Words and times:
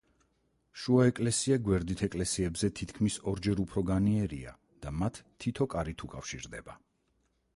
შუა 0.83 1.03
ეკლესია 1.09 1.57
გვერდით 1.67 2.01
ეკლესიებზე 2.07 2.69
თითქმის 2.79 3.17
ორჯერ 3.33 3.61
უფრო 3.65 3.83
განიერია 3.91 4.53
და 4.87 4.97
მათ 5.03 5.23
თითო 5.45 5.67
კარით 5.75 6.05
უკავშირდება. 6.09 6.79